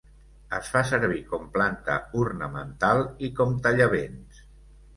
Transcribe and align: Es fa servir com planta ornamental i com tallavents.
Es 0.59 0.69
fa 0.75 0.81
servir 0.91 1.19
com 1.33 1.45
planta 1.59 1.99
ornamental 2.23 3.05
i 3.29 3.33
com 3.41 3.55
tallavents. 3.69 4.45